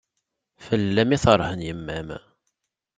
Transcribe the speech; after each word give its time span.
Fell-am 0.65 1.09
i 1.15 1.17
terhen 1.23 1.61
yemma-m. 1.67 2.09